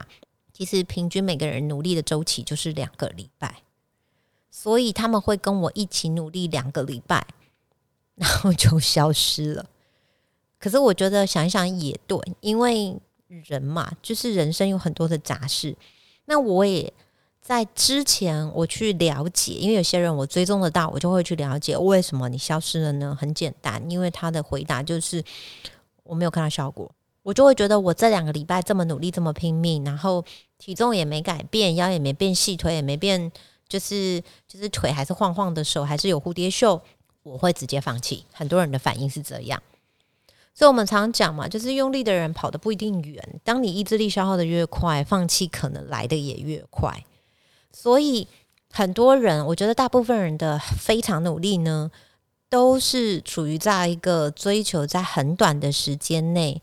[0.54, 3.56] 其实平均每个人努力的周期就是两个礼拜，
[4.58, 7.28] 所以他们会跟我一起努力两个礼拜，
[8.16, 9.66] 然后就消失了。
[10.58, 12.96] 可是我觉得想一想也对，因为
[13.28, 15.76] 人嘛，就是人生有很多的杂事。
[16.24, 16.92] 那我也
[17.42, 23.16] 在之前我去了解，因为有些人我追踪得到，我就会去了解为什么你消失了呢？
[23.20, 25.22] 很简单，因为他的回答就是
[26.04, 26.90] 我没有看到效果。
[27.24, 30.24] 我就会觉得，我这两个礼拜这么努力，这么拼命，然后
[30.58, 33.32] 体重也没改变，腰也没变细，腿也没变，
[33.68, 36.82] 就是就是腿还是晃晃的，手还是有蝴蝶袖，
[37.24, 38.26] 我会直接放弃。
[38.32, 39.62] 很多人的反应是这样，
[40.54, 43.40] 所以我们常讲嘛，就是用力的人跑得不一定远。
[43.44, 47.04] 当你意志力消耗的越快，放弃可能来的也越快。
[47.72, 48.28] 所以
[48.72, 51.92] 很多人，我觉得大部分人的非常努力呢，
[52.50, 56.62] 都是处于在一个追求在很短的时间内。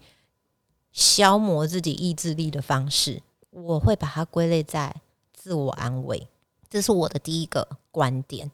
[0.94, 4.94] 消磨自己意志力的方式，我会把它归类在
[5.32, 6.28] 自我安慰，
[6.72, 8.50] 这是我的第一个观点。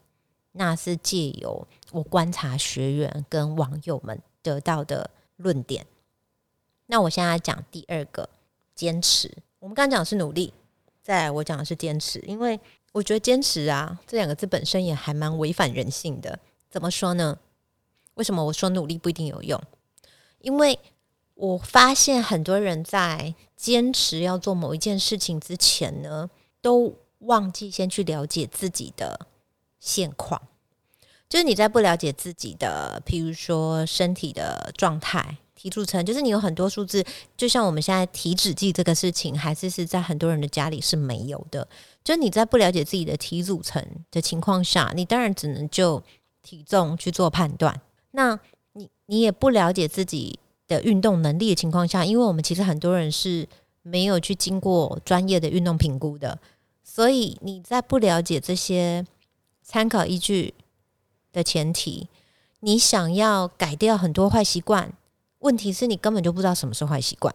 [0.51, 5.87] 那是借由我观察学员跟网友们得到的论点。
[6.87, 8.27] 那我现在讲第二个，
[8.75, 9.31] 坚持。
[9.59, 10.51] 我们刚刚讲的是努力，
[11.01, 12.59] 再来我讲的是坚持，因为
[12.91, 16.37] 我觉得坚持啊这两个字本身也还蛮违反人性的。
[16.69, 17.37] 怎么说呢？
[18.15, 19.61] 为什么我说努力不一定有用？
[20.39, 20.77] 因为
[21.35, 26.29] 我发现很多人在坚持要做某一件事情之前呢，
[26.61, 29.27] 都忘记先去了解自己的
[29.79, 30.41] 现况。
[31.27, 35.37] 就是你在不了解自己的，譬如说身体的状态。
[35.55, 37.03] 体组成就是你有很多数字，
[37.35, 41.67] 就像我们现在体脂计这个事情，还是是在很多人的家里是没有的。
[42.01, 46.01] 就是你在不了解自己的体组成的情况下，你当然只能就
[46.41, 47.81] 体重去做判断。
[48.11, 48.39] 那
[48.71, 53.45] 你你也不了解自己的运动能力的情况下，因为我们其实很多人是
[53.81, 56.39] 没有去经过专业的运动评估的，
[56.91, 59.05] 所以你在不了解这些
[59.61, 60.55] 参考依据
[61.31, 62.09] 的前提，
[62.61, 64.91] 你想要改掉很多坏习惯。
[65.37, 67.33] 问题是你根本就不知道什么是坏习惯，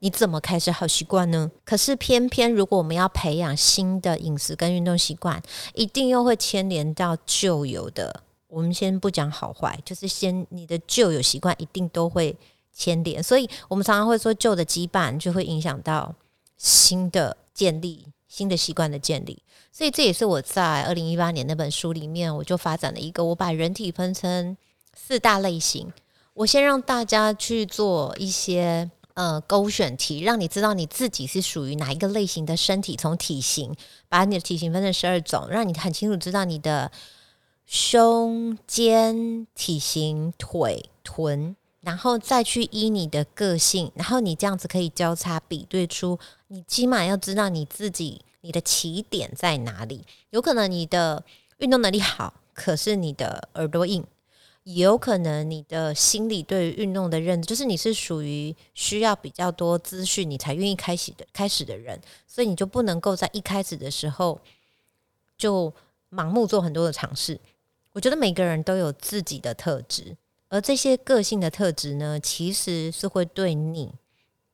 [0.00, 1.50] 你怎么开始好习惯呢？
[1.64, 5.42] 可是偏偏如果我们要培养新的饮食跟运动习惯，
[5.72, 8.22] 一定又会牵连到旧有的。
[8.48, 12.36] 我们先不讲好坏，就是先你的旧有习惯一定都会
[12.74, 16.14] 牵连，所以我们常常会说旧的羁绊就会影响到
[16.58, 19.40] 新的建立、新的习惯的建立。
[19.70, 24.56] 所以这也是我在二零一八年那本书里面，我就发展了一个，我把人体分成
[24.92, 25.92] 四大类型。
[26.32, 32.96] 我先让大家去做一些呃勾选题，让你知道你自己是属于哪一个类型的身体。
[32.96, 33.72] 从体型，
[34.08, 36.90] 把你的体型分成十二种，让你很清楚知道你的
[37.66, 46.18] 胸肩体型、腿臀，然后再去依你的个性，然后你这样子可以交叉比对出，
[46.48, 50.06] 你起码要知道你自己你的起点在哪里。
[50.30, 51.22] 有可能你的
[51.58, 54.04] 运动能力好，可是你的耳朵硬。
[54.62, 64.40] 有可能你的心理对于运动的认知，就是你是属于需要比较多资讯，你才愿意开始的开始的人，所以你就不能够在一开始的时候
[65.36, 65.70] 就
[66.10, 67.38] 盲目做很多的尝试。
[67.92, 70.16] 我觉得每个人都有自己的特质，
[70.54, 73.92] 而这些个性的特质呢，其实是会对你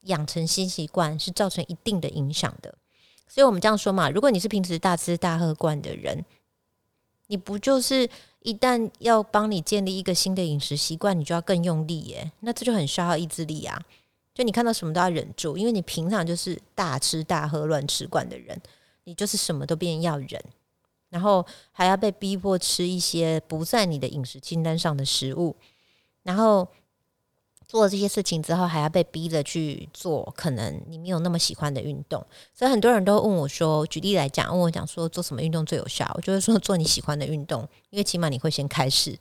[0.04, 2.74] 养成新习惯是造成一定的影响的。
[3.28, 6.24] 所以我们这样说嘛，如果你是平时大吃大喝惯的人，
[7.26, 8.08] 你不就是？
[8.42, 13.78] 一旦要帮你建立一个新的饮食习惯，你就要更用力耶，那这就很消耗意志力啊！
[14.32, 18.58] 就你看到什么都要忍住，因为你平常就是大吃大喝、乱吃惯的人，
[19.04, 20.42] 你就是什么都变要忍，
[21.10, 25.54] 然后还要被逼迫吃一些不在你的饮食清单上的食物，
[26.22, 26.68] 然后。
[27.68, 32.20] 做了这些事情之后，还要被逼着去做可能你没有那么喜欢的运动，
[32.52, 39.16] 所以很多人都问我说：“举例来讲，问我讲说做什么运动最有效？”我就会说做你喜欢的运动，因为起码你会先开始。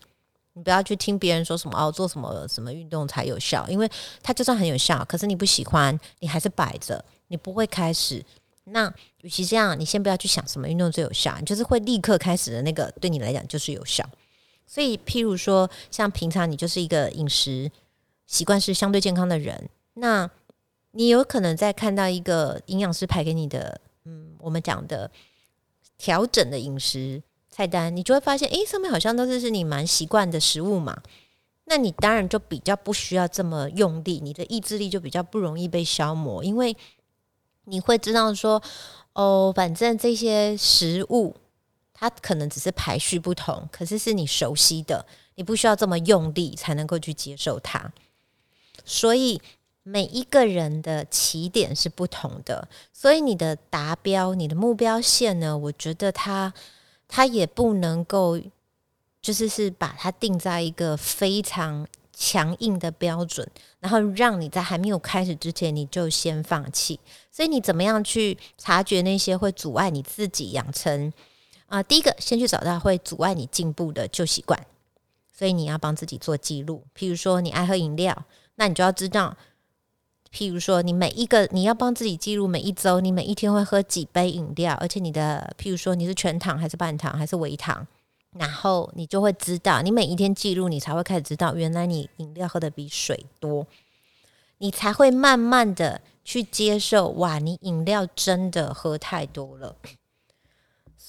[0.53, 3.87] 你不要去听别人说什么哦，做什么什么运动才有效，因为
[4.23, 8.25] 它就算很有效，可是你不喜欢，你还是摆着，你不会开始。
[8.63, 14.03] 那与其这样，你先不要去想什么运动最有效，你就是会立刻开始的那个，对你来讲就是有效。
[14.69, 17.69] 所以，譬如说，像平常你就是一个饮食。
[18.29, 20.29] 习惯是相对健康的人，那
[20.91, 25.09] 你有可能在看到一个营养师排给你的，嗯，我们讲的
[25.97, 31.01] 调整的饮食菜单，你就会发现，诶，上面好像都是是你蛮习惯的食物嘛。
[31.65, 36.77] 那你当然就比较不需要这么用力，你的意志力就比较不容易被消磨，因为
[37.63, 38.61] 你会知道说，
[39.13, 41.35] 哦，反正这些食物
[41.99, 47.91] 它可能只是排序不同，可是是你熟悉的，你不需要这么用力才能够去接受它。
[48.85, 49.41] 所以
[49.83, 55.57] 每一个人的起点是不同的，所以你的达标、你的目标线呢？
[55.57, 56.53] 我觉得它
[57.07, 58.39] 它也不能够，
[59.21, 63.45] 就是是把它定在一个非常强硬的标准，
[63.79, 66.97] 然后让你在还没有开始之前你就先放弃。
[67.29, 71.11] 所以你怎么样去察觉那些会阻碍你自己养成
[71.69, 71.81] 啊？
[71.81, 74.59] 第一个，先去找到会阻碍你进步的旧习惯，
[75.33, 76.83] 所以你要帮自己做记录。
[76.93, 78.25] 譬如说，你爱喝饮料。
[78.55, 79.37] 那你就要知道，
[80.33, 87.87] 譬如说，你每一个你要帮自己记录每一周，你每一天会喝几杯饮料，而且你的譬如说你是全糖还是半糖还是微糖，
[88.31, 93.65] 然后你就会知道，你每一天记录，你才会开始知道，原来你饮料喝的比水多，
[94.57, 99.77] 你才会慢慢的去接受，哇，你饮料真的喝太多了，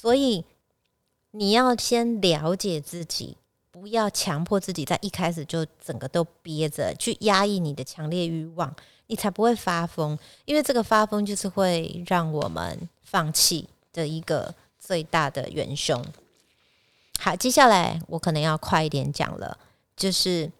[0.00, 0.44] 所以
[1.32, 3.36] 你要先了解自己。
[3.70, 8.74] 不要强迫自己在一开始就整个都憋着，去压抑你的强烈欲望，
[9.06, 10.18] 你才不会发疯。
[10.44, 16.04] 因为这个发疯就是会让我们放弃的一个最大的元凶。
[17.20, 19.56] 好，接下来我可能要快一点讲了，
[19.96, 20.50] 就是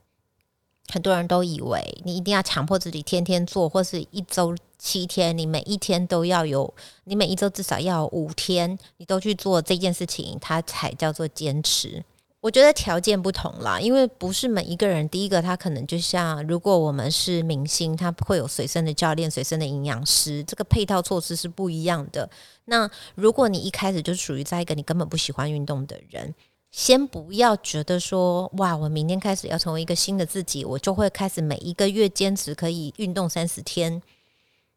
[0.89, 6.75] 很多人都以为你一定要强迫自己天天做，或是一周七天，你每一天都要有，
[7.05, 12.03] 你每一周至少要五天，你都去做这件事情，它才叫做坚持。
[12.41, 15.07] 我觉得条件不同啦，因为不是每一个人。
[15.11, 22.31] 第一个，他可能就像如果我们是明星，他会有随身的教练、随身的营养师，这个配套措施是不一样的。
[22.65, 26.35] 那如果你一开始就属于在一个你根本不喜欢运动的人，
[26.71, 34.01] 先不要觉得说哇，我明天开始要成为一个新的自己，我就会开始每一个月坚持可以运动三十天。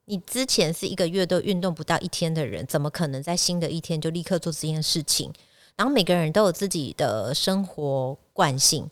[0.06, 5.32] 你之前是一个月都运动不到一天的人，怎么可能在新的一天就立刻做这件事情？
[5.76, 8.90] 然后每个人都有自己的生活惯性，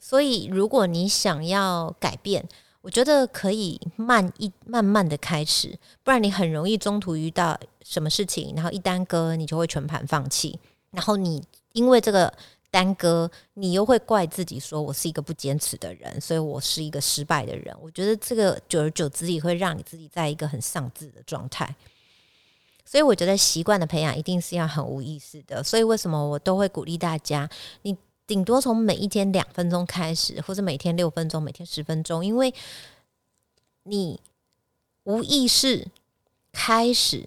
[0.00, 2.46] 所以如果你想要改变，
[2.80, 10.58] 我觉得可以慢一慢慢的开始，不然你很容易中途遇到什么事情，然后一耽搁，你就会全盘放弃。
[10.90, 11.42] 然后你
[11.72, 12.32] 因为这个
[12.72, 17.76] 耽搁，你又会怪自己说我是一个不坚持的人，所以我是一个失败的人。
[17.80, 21.76] 我觉得这个久而久之也会让你自己在一个很丧志的状态。
[22.84, 25.62] 所以我觉得习惯的培养一定是要很无意识的。
[25.62, 27.48] 所以为什么我都会鼓励大家，
[27.82, 27.96] 你
[28.26, 32.52] 顶多从每一天两分钟开始，或者每天六分钟，每天十分钟，因为
[33.84, 34.18] 你
[35.04, 35.88] 无意识
[36.52, 37.26] 开始，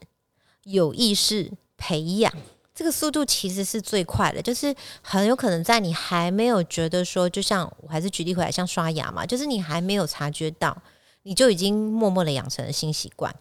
[0.64, 2.34] 有意识培养，
[2.76, 4.40] 这个速度其实是最快的。
[4.42, 10.78] 就是很有可能在你还没有觉得说，就像我还是举例回来，像刷牙嘛，就是你还没有察觉到，
[11.24, 13.34] 你就已经默默的养成了新习惯。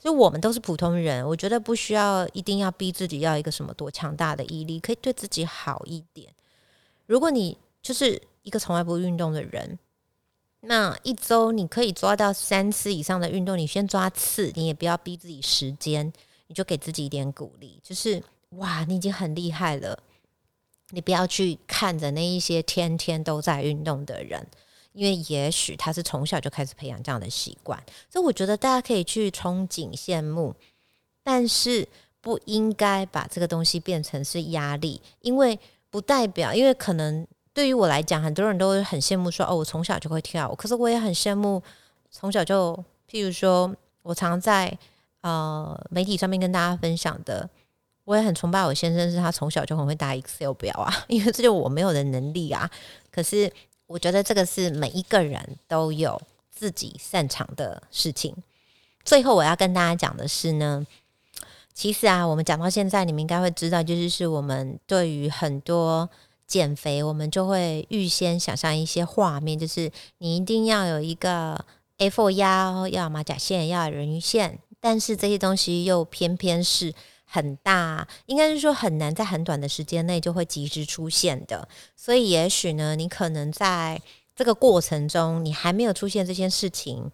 [0.00, 6.32] 所以我们都是普通人，我觉得不需要一定要逼自己要一个什么多强大的毅力，可以对自己好一点。
[7.06, 9.76] 如果你就是一个从来不运动的人，
[10.60, 16.12] 那一周你可以抓到三次以上的运动，你先抓次，你也不要逼自己时间，
[16.46, 19.98] 你就给自己一点鼓励，就是哇，你已经很厉害了。
[20.90, 24.46] 你不要去看着那一些天天都在运动的人。
[24.94, 27.80] 因为也许他是从小就开始培养这样的习惯，
[28.10, 30.52] 所以我觉得大家可以去憧憬、羡慕，
[31.22, 31.86] 但是
[32.20, 35.56] 不应该把这个东西变成是压力，因为
[35.88, 41.62] 不代表，因为可能对于我来讲，很多人都很羡慕说，哦，我从小就会跳舞，可是我也很羡慕
[42.10, 42.74] 从小就，
[43.08, 43.72] 譬如说，
[44.02, 44.76] 我常在
[45.20, 47.48] 呃媒体上面跟大家分享的，
[48.08, 52.70] 我也很崇拜我先生，是他从小就很会打 Excel 表啊， 因为这就我没有的能力啊，
[53.10, 53.52] 可是。
[53.88, 58.36] 我觉得这个是每一个人都有自己擅长的事情。
[59.02, 60.86] 最后我要跟大家讲的是呢，
[61.72, 66.06] 其实啊，我们讲到现在，你们应该会知道，就是是我们对于很多
[66.46, 71.64] 减肥，我们就会预先想象一些画面，就是你一定要有一个
[71.96, 76.92] A4 腰，要马甲线，要人鱼线，但是这些东西又偏偏是。
[77.30, 84.00] 很大，应该是说很难在很短的时间内就会及时出现的，所以也许呢，你可能在
[84.34, 87.10] 这个过程中，你还没有出现这件事情，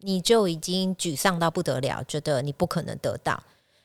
[0.00, 3.42] 你就已经沮丧到不得了，觉得你不可能得到。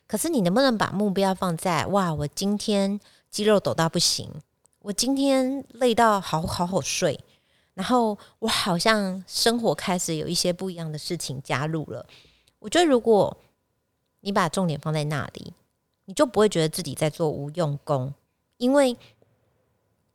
[0.08, 3.00] 可是你能不能把目标放在哇，我今天
[3.30, 4.30] 肌肉抖到不行，
[4.80, 7.18] 我今天累到好好好睡，
[7.76, 12.06] 然后我好像生活开始有一些不一样的事情加入了。
[12.60, 13.38] 我觉得如果
[14.20, 15.54] 你把重点放在那里。
[16.06, 18.14] 你就不会觉得自己在做无用功，
[18.58, 18.98] 因为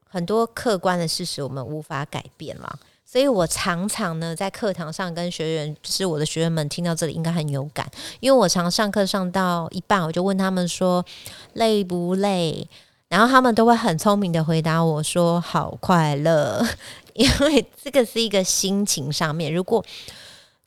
[0.09, 2.79] 很多客观的事实我们无法改变啦。
[3.05, 11.05] 所以我常常呢在课堂上跟学员，就是我的学员们听到这里应该很有感，因为我常上课上到一半，我就问他们说
[11.53, 12.69] 累不累，
[13.09, 16.67] 然后他们都会很聪明的回答我说好快乐，
[17.15, 19.55] 因为这个是一个心情上面。
[19.55, 19.85] 如果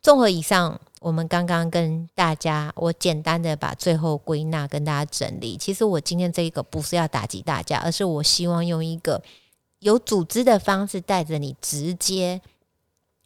[0.01, 0.79] 综合以上。
[0.99, 5.55] 我们刚刚跟大家，我简单的把最后归纳跟大家整理。
[5.57, 9.21] 其实我今天这一个不是要打击大家，而是我希望用一个
[9.79, 12.41] 有组织的方式带着你直接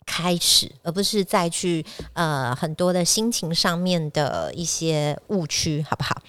[0.05, 6.21] 开始，而不是再去呃很多的心情上面的一些误区，好不好？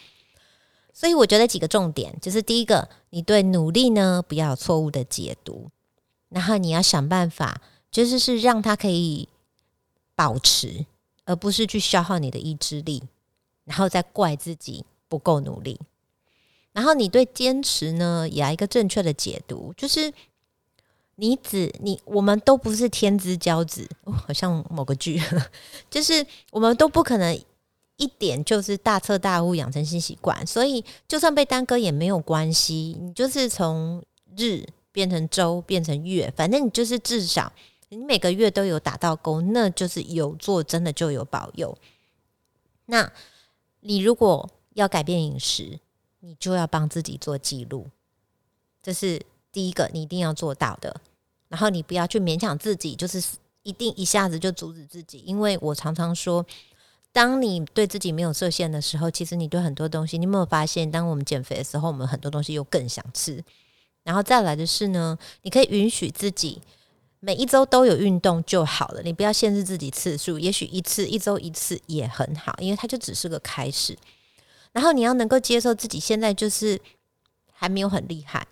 [0.94, 5.68] 所以我觉得几个重点，就是第一个，你对努力呢不要错误的解读，
[6.30, 9.28] 然后你要想办法，就是是让它可以
[10.14, 10.86] 保持。
[11.24, 13.02] 而不是去消耗你的意志力，
[13.64, 15.80] 然后再怪自己不够努力。
[16.72, 20.12] 然后你对坚持呢，也要一个正确的解读，就是
[21.14, 25.22] 你只你我们都不是天之骄子，好像某个剧，
[25.88, 27.32] 就是我们都不可能
[27.96, 30.46] 一点就是大彻大悟养成新习惯。
[30.46, 34.02] 所以就算被耽搁也没有关系，你就是从
[34.36, 37.52] 日变成周变成月，反正你就是至少。
[37.94, 41.76] 你每个月都有打到勾，那就是有做，真的就有保佑。
[42.86, 43.12] 那
[43.80, 45.78] 你如果要改变饮食，
[46.20, 47.88] 你就要帮自己做记录。
[48.82, 49.22] 这是
[49.52, 51.00] 第一个你一定要做到的。
[51.48, 53.22] 然后你不要去勉强自己，就是
[53.62, 56.44] 一定一下子就阻止自己，因为我常常说，
[57.12, 63.44] 当你对自己没有设限的时候，其实你对很多东西，你有没有发现，当我们减肥的时候，我们很多东西又更想吃。
[64.02, 66.60] 然后再来的是呢，你可以允许自己
[67.24, 73.96] 每一周都有运动就好了，你不要限制自己次数，也许一次一周一次也很好，因为它就只是个开始。
[74.72, 76.78] 然后你要能够接受自己现在就是
[77.50, 78.46] 还没有很厉害。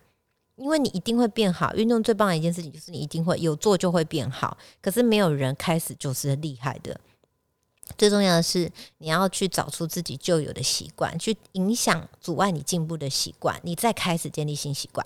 [0.56, 4.56] 因为你一定会变好，运动最棒的一件事情就是你一定会有做就会变好。
[4.80, 6.98] 可是没有人开始就是厉害的。
[7.98, 15.04] 最重要的是你要去找出自己旧有的习惯，去影响阻碍你进步的习惯，你再开始建立新习惯。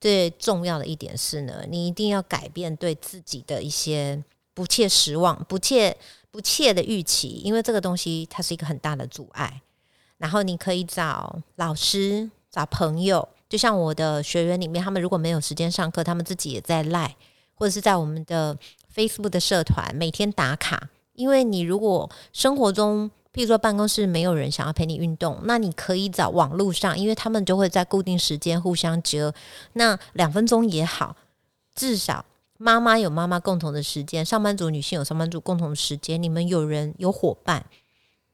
[0.00, 4.24] 最重要的一点是呢，你一定要改变对自己的一些
[4.54, 5.96] 不切实望、不切
[6.30, 9.60] 不切的预期，因为这个东西它是一个很大的阻碍。
[10.16, 13.28] 然后你可以找老师、找朋友。
[13.48, 17.16] 就像我的学员里面，他们如果没有时间上课，他们自己也在赖，
[17.54, 18.56] 或者是在我们的
[18.94, 20.88] Facebook 的社团每天打卡。
[21.14, 29.34] 因为你如果生活中，譬如说办公室没有人想要陪你运动，那你可以找网络上，因为他们就会在固定时间互相折。
[29.74, 31.16] 那两分钟也好，
[31.74, 32.24] 至少
[32.58, 37.66] 妈妈有妈妈共同的时间，上班族女性有上班族共同的时间，你们有人有伙伴，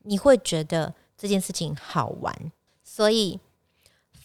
[0.02, 3.40] 你会觉得这件事情好玩，所以。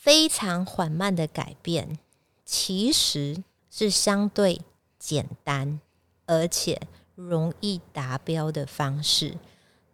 [0.03, 1.99] 非常缓慢的改变，
[2.43, 4.59] 其实是相对
[4.97, 5.79] 简单
[6.25, 6.81] 而且
[7.13, 9.37] 容易达标的方式。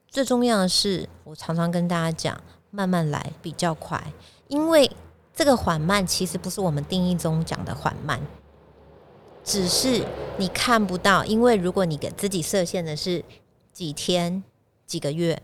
[0.08, 2.42] 最重要的是，我常常跟大家讲，
[2.72, 4.02] 慢慢来比较快。
[4.48, 4.90] 因为
[5.34, 8.20] 这个缓慢其实不是我们定义中讲的缓慢，
[9.44, 10.04] 只是
[10.38, 11.24] 你看不到。
[11.26, 13.24] 因为如果你给自己设限的是
[13.72, 14.44] 几天、
[14.86, 15.42] 几个月，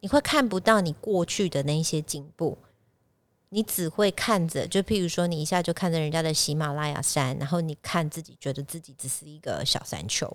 [0.00, 2.58] 你会看不到你过去的那些进步。
[3.50, 10.30] 你只会看着，就譬如说，你一下就看着人家的喜马拉雅山，然后你看自己，觉得自己只是一个小山丘。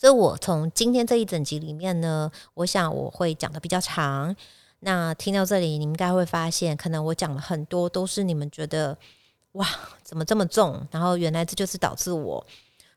[0.00, 4.34] 所以我从今天这一整集里面呢，我想我会讲的比较长。
[4.78, 8.96] 那听到这里，你们应该会发现，可能我讲了很多都是你们觉得
[9.52, 9.68] 哇，
[10.02, 10.88] 怎么这么重？
[10.90, 12.46] 然后原来这就是导致我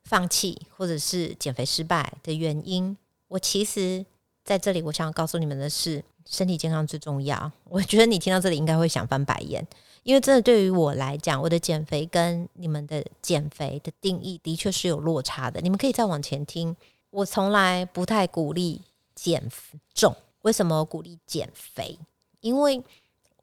[0.05, 2.97] 放弃或者是减肥失败的原因。
[3.27, 4.05] 我其实
[4.45, 6.01] 在这里，我想要告诉你们的是。
[6.25, 7.51] 身体健康最重要。
[7.65, 9.67] 我觉得你听到这里应该会想翻白眼，
[10.03, 15.59] 因为真的对于我来讲，我的减肥跟你们的减肥的定义的确是有落差的。
[15.59, 16.73] 你们可以再往前听，
[17.14, 18.82] 我从来不太鼓励
[19.16, 19.49] 减
[19.93, 20.16] 重。
[20.41, 21.97] 为什么鼓励减肥？
[22.41, 22.84] 因为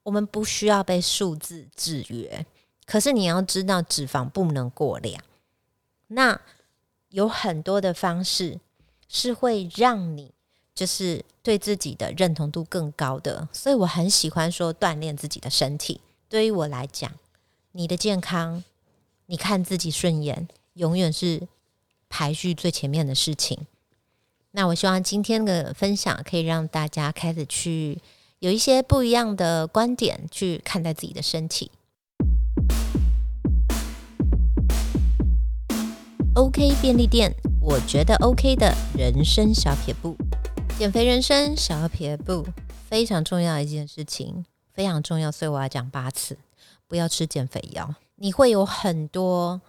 [0.02, 2.44] 我们不需要被数字制约。
[2.84, 5.22] 可是你要知道，脂肪不能过量。
[6.08, 6.40] 那
[7.10, 8.60] 有很多的方式
[9.08, 10.32] 是会让你。
[10.72, 16.00] 就是对自己的认同度更高的，所以我很喜欢说锻炼自己的身体。
[16.26, 17.12] 对于我来讲，
[17.72, 18.64] 你的健康，
[19.26, 21.46] 你看自己顺眼，永远是
[22.10, 23.66] 排序最前面的事情。
[24.50, 27.98] 那我希望今天的分享可以让大家开始去
[28.40, 31.70] 有一些不一样的观点去看待自己的身体。
[36.34, 40.16] OK 便利店，我觉得 OK 的人生小撇步。
[40.78, 42.46] 减肥人生小撇步，
[42.88, 46.38] 非常重要一件事情，非常重要，所以我要讲八次。
[46.88, 49.60] 不要吃减肥药，你会有很多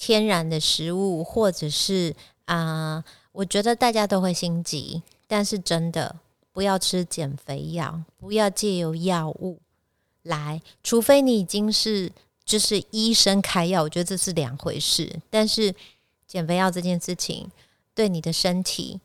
[0.00, 6.16] 天然的食物，或者是啊，我觉得大家都会心急，但是真的
[6.52, 9.60] 不要吃减肥药，不要借由药物
[10.22, 12.10] 来，除非你已经是
[12.42, 15.20] 就是医生开药，我觉得这是两回事。
[15.28, 15.74] 但是
[16.26, 17.50] 减肥药这件事情
[17.94, 19.00] 对你的身体。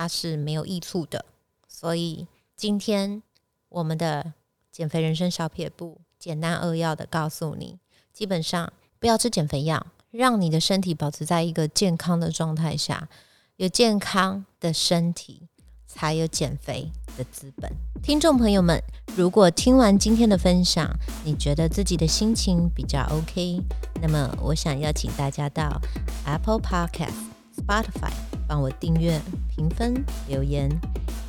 [0.00, 1.24] 它是没有益处的，
[1.66, 3.20] 所以今天
[3.68, 4.32] 我们的
[4.70, 7.80] 减肥人生小撇步，简单扼要的告诉你，
[8.12, 13.08] 基本上不要吃减肥药，让你的身体保持在一个健康的状态下，
[13.56, 15.42] 有健康的身体，
[15.86, 17.70] 才有减肥的资本。
[18.02, 18.82] 听众朋友们，
[19.16, 20.88] 如果听完今天的分享，
[21.24, 23.60] 你觉得自己的心情比较 OK，
[24.00, 25.80] 那么我想邀请大家到
[26.24, 27.28] Apple Podcast。
[27.58, 28.12] Spotify，
[28.46, 30.70] 帮我订阅、评分、留言，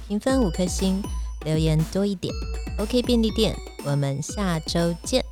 [0.08, 1.02] 评分五颗星，
[1.44, 2.32] 留言多一点。
[2.78, 5.26] OK 便利店，我们下周见。